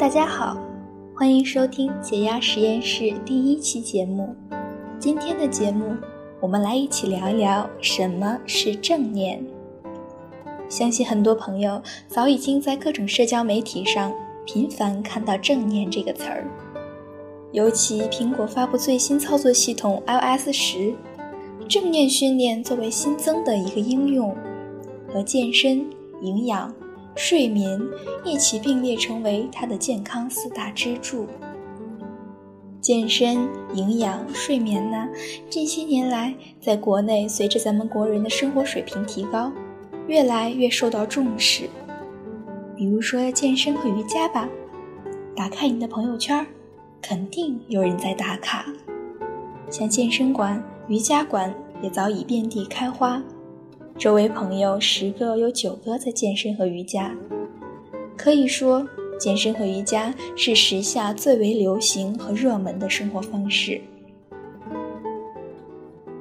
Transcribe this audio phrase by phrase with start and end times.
[0.00, 0.56] 大家好，
[1.14, 4.34] 欢迎收听解压实验室第一期节目。
[4.98, 5.94] 今天的节目，
[6.40, 9.44] 我们来一起聊一聊什么是正念。
[10.70, 14.10] 相信很多朋友早已经在各种社交媒体上
[14.46, 16.48] 频繁看到“正念”这个词儿，
[17.52, 20.94] 尤其苹果发布最新操作系统 iOS 十，
[21.68, 24.34] 正念训练作为新增的一个应用，
[25.12, 25.84] 和健身、
[26.22, 26.74] 营养。
[27.16, 27.80] 睡眠
[28.24, 31.26] 一起并列成为他的健康四大支柱。
[32.80, 35.06] 健身、营养、睡眠呢？
[35.50, 39.52] 这些年来，在国内随着咱们国人的生活水平提高，
[40.08, 41.68] 越来越受到重视。
[42.74, 44.48] 比如说健身和瑜伽吧，
[45.36, 46.46] 打开你的朋友圈，
[47.02, 48.64] 肯定有人在打卡。
[49.68, 53.22] 像健身馆、瑜伽馆也早已遍地开花。
[54.00, 57.14] 周围朋友十个有九个在健身和瑜伽，
[58.16, 58.88] 可以说
[59.18, 63.78] 健身和瑜伽是时下最为流行和热门的生活方式。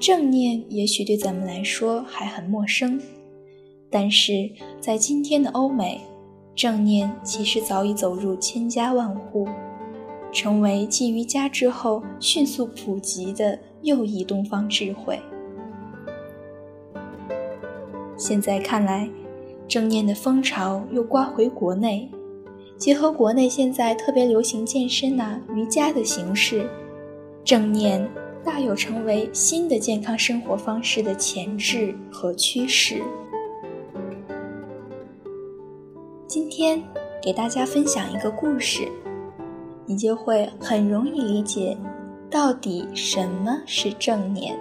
[0.00, 3.00] 正念也许对咱们来说还很陌生，
[3.88, 4.50] 但是
[4.80, 6.00] 在今天的欧美，
[6.56, 9.46] 正念其实早已走入千家万户，
[10.32, 15.20] 成为继瑜伽之后迅速普及的又一东方智慧。
[18.18, 19.08] 现在看来，
[19.68, 22.10] 正念的风潮又刮回国内，
[22.76, 26.68] 结合国内现在特别流行健身呐、瑜伽的形式，
[27.44, 28.10] 正念
[28.42, 33.00] 大有成为新的健康生活方式的潜质和趋势。
[36.26, 36.82] 今天
[37.22, 38.88] 给大家分享一个故事，
[39.86, 41.78] 你就会很容易理解，
[42.28, 44.58] 到底什么是正念。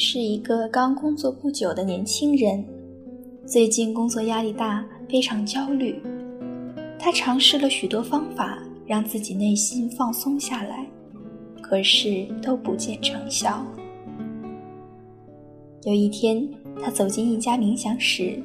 [0.00, 2.64] 是一个刚工作不久的年轻人，
[3.44, 6.00] 最近工作压力大，非常焦虑。
[7.00, 10.86] 他尝试了许多方法，让自己内心放松下来，
[11.60, 13.66] 可是都不见成效。
[15.82, 16.48] 有一天，
[16.80, 18.40] 他走进一家冥想室，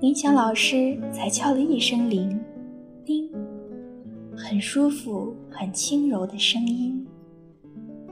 [0.00, 2.40] 冥想老师才敲了一声铃，
[3.04, 3.28] 叮，
[4.34, 7.06] 很舒服、很轻柔的声音。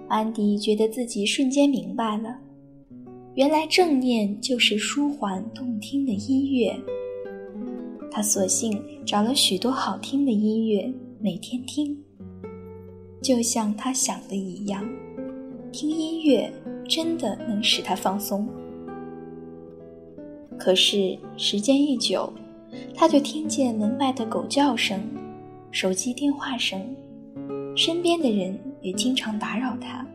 [0.09, 2.39] 安迪觉得自己瞬间明白了，
[3.35, 6.75] 原来正念就是舒缓动听的音乐。
[8.11, 11.99] 他索性找了许多好听的音乐，每天听。
[13.23, 14.87] 就像他想的一样，
[15.73, 16.53] 听音乐
[16.87, 18.47] 真的能使他放松。
[20.59, 22.33] 可是时间一久，
[22.95, 25.01] 他就听见门外的狗叫声、
[25.73, 26.95] 手机电话声，
[27.75, 28.57] 身边的人。
[28.85, 30.07] 也经常打扰他。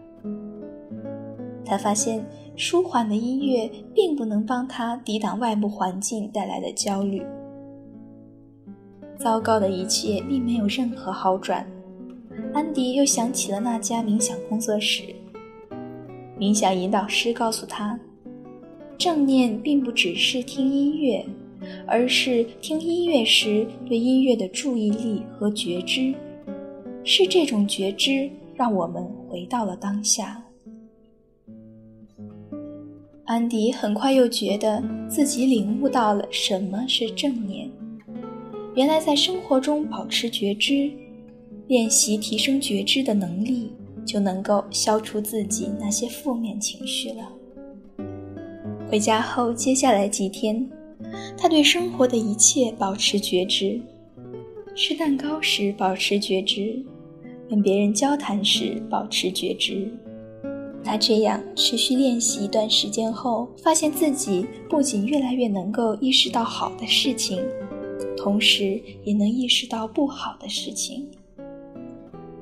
[1.65, 2.25] 他发现
[2.55, 7.21] 舒缓的音乐并不能帮他抵挡外部环境带来的焦虑。
[9.17, 11.69] 糟糕的一切并没有任何好转。
[12.53, 15.03] 安迪又想起了那家冥想工作室。
[16.39, 17.99] 冥想引导师告诉他，
[18.97, 21.25] 正念并不只是听音乐，
[21.85, 26.13] 而是听音乐时对音乐的注意力和觉知。
[27.03, 28.29] 是这种觉知。
[28.59, 30.43] 让我们回到了当下。
[33.23, 37.71] 安迪很快又觉得自己领悟到了什么是正念。
[38.75, 40.91] 原来，在生活中保持觉知，
[41.67, 43.71] 练习提升觉知的能力，
[44.05, 47.31] 就能够消除自己那些负面情绪了。
[48.89, 50.69] 回家后，接下来几天，
[51.37, 53.79] 他对生活的一切保持觉知：
[54.75, 56.83] 吃蛋糕时保持觉知。
[57.49, 59.91] 跟别人交谈时保持觉知，
[60.83, 67.43] 他这样持续练习一段时间后，发现自己不仅越来越能够意识到好的事情，
[68.15, 71.07] 同时也能意识到不好的事情。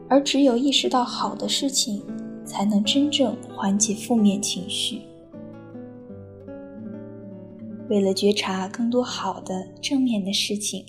[0.09, 2.01] 而只有意识到好的事情，
[2.45, 5.01] 才能真正缓解负面情绪。
[7.89, 10.86] 为了觉察更多好的、正面的事情，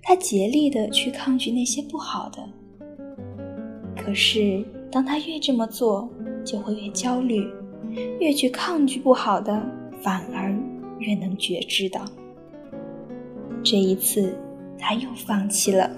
[0.00, 2.48] 他竭力的去抗拒那些不好的。
[4.08, 6.08] 可是，当他越这么做，
[6.42, 7.42] 就会越焦虑；
[8.18, 9.62] 越去抗拒不好的，
[10.00, 10.58] 反而
[10.98, 12.02] 越能觉知到。
[13.62, 14.34] 这一次，
[14.78, 15.90] 他又放弃了。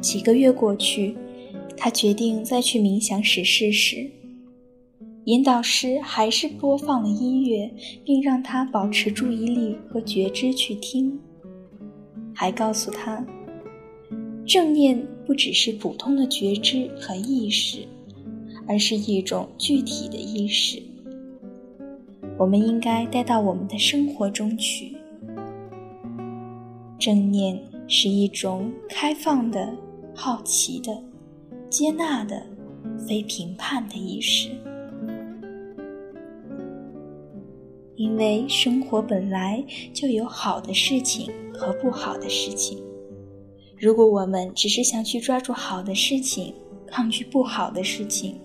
[0.00, 1.18] 几个月过去，
[1.76, 4.10] 他决定再去冥想室试试。
[5.26, 7.70] 引导师还是播放了音乐，
[8.06, 11.20] 并让他保持注意力和觉知去听，
[12.34, 13.22] 还告诉他。
[14.52, 17.88] 正念不只是普通的觉知和意识，
[18.68, 20.82] 而是一种具体的意识。
[22.36, 24.94] 我们应该带到我们的生活中去。
[26.98, 27.58] 正念
[27.88, 29.74] 是一种开放的、
[30.14, 31.02] 好奇的、
[31.70, 32.44] 接纳的、
[33.08, 34.50] 非评判的意识。
[37.96, 39.64] 因为生活本来
[39.94, 42.78] 就有好的事情和不好的事情。
[43.82, 46.54] 如果我们只是想去抓住好的事情，
[46.86, 48.36] 抗拒不好的事情，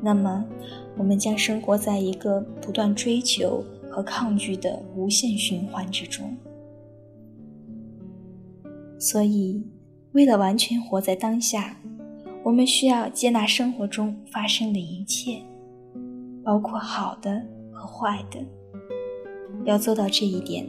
[0.00, 0.44] 那么
[0.96, 6.36] 我们将生活在一个不断追求和抗拒的无限循环之中。
[8.96, 9.60] 所以，
[10.12, 11.76] 为了完全活在当下，
[12.44, 15.42] 我们需要接纳生活中发生的一切，
[16.44, 17.42] 包括好的
[17.72, 18.38] 和坏的。
[19.64, 20.64] 要做到这一点，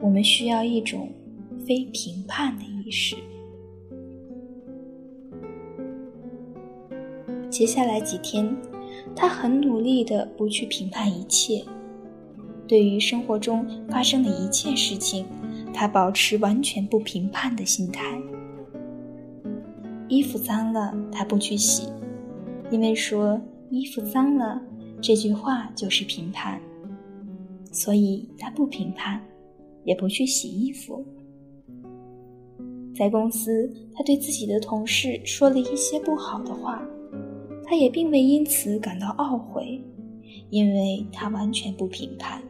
[0.00, 1.08] 我们需要一种
[1.66, 2.71] 非评判的。
[2.92, 3.16] 是。
[7.48, 8.54] 接下来几天，
[9.16, 11.64] 他很努力的不去评判一切。
[12.68, 15.26] 对于生活中发生的一切事情，
[15.74, 18.20] 他保持完全不评判的心态。
[20.08, 21.88] 衣服脏了，他不去洗，
[22.70, 23.40] 因为说
[23.70, 24.60] 衣服脏了
[25.00, 26.60] 这句话就是评判，
[27.70, 29.22] 所以他不评判，
[29.84, 31.04] 也不去洗衣服。
[32.94, 36.82] 在公司，他对自己的同事说了一些不好的话，
[37.64, 39.82] 他也并未因此感到懊悔，
[40.50, 42.42] 因为他完全不评判。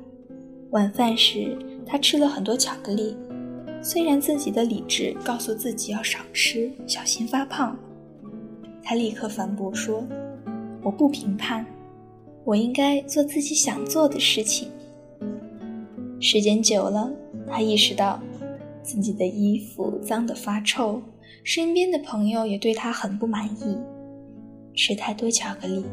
[0.71, 1.57] 晚饭时，
[1.87, 3.17] 他吃了很多巧克力，
[3.81, 7.79] 虽然自己的理智告诉自己要少吃，小心发胖，
[8.83, 10.05] 他立刻反驳说
[10.83, 11.65] ：“我不评判，
[12.45, 14.69] 我应该做自己想做的事情。”
[16.19, 17.11] 时间久了，
[17.47, 18.21] 他意识到。
[18.83, 21.01] 自己的衣服脏得发臭，
[21.45, 23.79] 身边的朋友也对他很不满意。
[24.75, 25.85] 吃太多巧克力，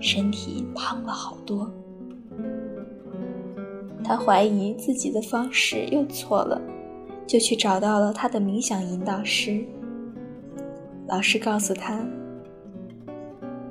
[0.00, 1.70] 身体胖了好多。
[4.02, 6.60] 他怀疑自己的方式又错了，
[7.26, 9.64] 就去找到了他的冥想引导师。
[11.06, 12.04] 老师告诉他，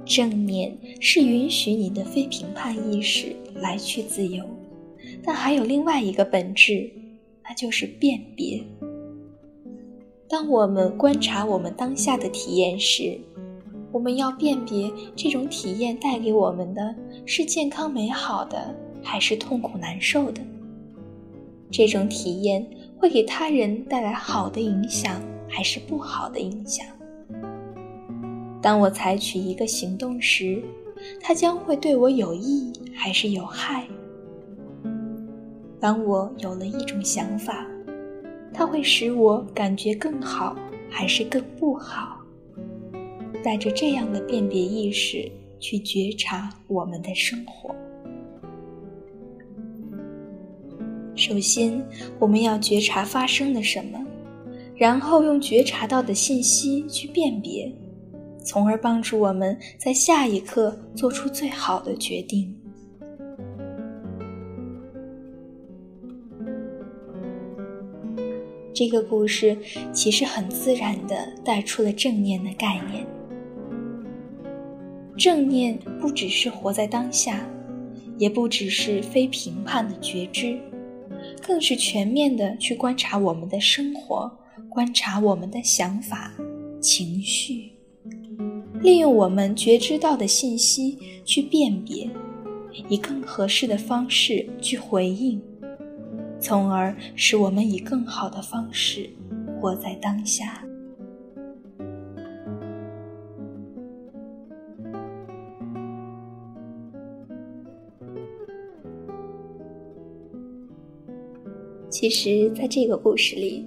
[0.06, 4.44] 正念是允许你的非评判意识来去自由，
[5.24, 6.92] 但还有另外一个本质。
[7.50, 8.64] 那就是辨别。
[10.30, 13.20] 当我们观察我们当下的体验时，
[13.92, 20.40] 我们要辨别这种体验带给我们的是健康美好的，还是痛苦难受的。
[21.72, 22.64] 这种体验
[23.00, 26.86] 会给他人带来好的影响，还是不好的影响？
[28.62, 30.62] 当我采取一个行动时，
[31.20, 33.88] 它将会对我有益，还是有害？
[35.80, 37.66] 当我有了一种想法，
[38.54, 40.56] 它会使我感觉更好，
[40.90, 42.18] 还是更不好？
[43.42, 47.74] 带着这样的辨别意识去觉察我们的生活。
[51.16, 51.82] 首先，
[52.20, 54.06] 我们要觉察发生了什么，
[54.76, 57.74] 然后用觉察到的信息去辨别，
[58.44, 62.54] 从而帮助我们在下一刻做出最好的决定。
[68.80, 69.58] 这个故事
[69.92, 71.14] 其实很自然地
[71.44, 73.06] 带出了正念的概念。
[75.18, 77.46] 正念不只是活在当下，
[78.18, 80.58] 也不只是非评判的觉知，
[81.46, 84.32] 更是全面的去观察我们的生活，
[84.70, 86.32] 观察我们的想法、
[86.80, 87.74] 情绪，
[88.82, 92.10] 利用我们觉知到的信息去辨别，
[92.88, 95.42] 以更合适的方式去回应。
[96.40, 99.10] 从而使我们以更好的方式
[99.60, 100.64] 活在当下。
[111.90, 113.66] 其实，在这个故事里，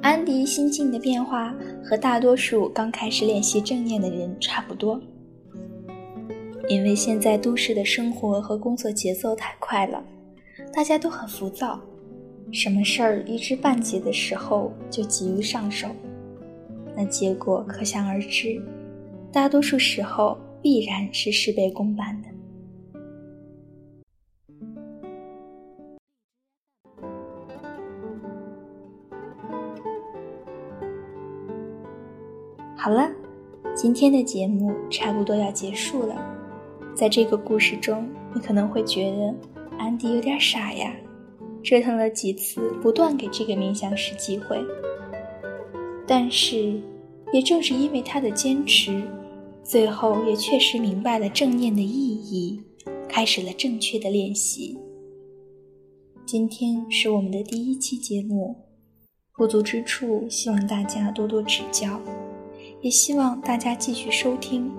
[0.00, 4.98] 安迪心境的变化和大多数刚开始练习正念的人差不多，
[6.68, 10.02] 因为现在都市的生活和工作节奏太快了。
[10.74, 11.80] 大家都很浮躁，
[12.50, 15.86] 什么事儿一知半解的时候就急于上手，
[16.96, 18.60] 那结果可想而知，
[19.32, 22.28] 大多数时候必然是事倍功半的。
[32.76, 33.08] 好了，
[33.76, 36.16] 今天的节目差不多要结束了，
[36.96, 39.53] 在这个故事中，你可能会觉得。
[39.78, 40.94] 安迪有点傻呀，
[41.62, 44.58] 折腾了几次，不断给这个冥想师机会。
[46.06, 46.80] 但是，
[47.32, 49.02] 也正是因为他的坚持，
[49.62, 52.62] 最后也确实明白了正念的意义，
[53.08, 54.78] 开始了正确的练习。
[56.26, 58.56] 今天是我们的第一期节目，
[59.36, 62.00] 不足之处希望大家多多指教，
[62.80, 64.70] 也希望大家继续收听，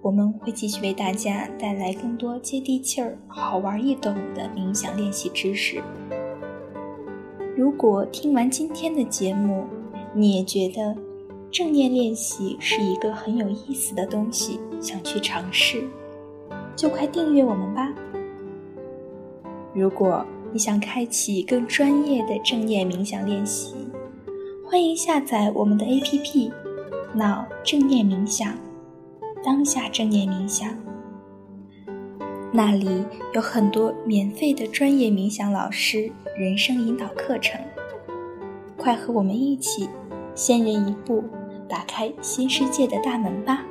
[0.00, 5.82] 我们会继续为大家带来更多接地气儿、好玩易懂的冥想练习知识。
[7.56, 9.64] 如果听完今天的节目，
[10.14, 10.96] 你也觉得
[11.50, 15.82] 正念练习是一个很有意思的东西，想去尝试，
[16.76, 17.92] 就快订阅我们吧。
[19.74, 23.74] 如果你想开启更专业的正念冥想练习，
[24.64, 26.52] 欢迎下载我们的 APP，
[27.14, 28.54] 脑正念冥想，
[29.48, 30.68] 当下正念冥想。
[32.52, 33.02] 那里
[33.32, 37.58] 有很多免费的专业冥想老师、人生引导课程，
[38.76, 39.88] 快和我们一起，
[40.34, 41.24] 先人一步，
[41.66, 43.64] 打开新世界的大门吧！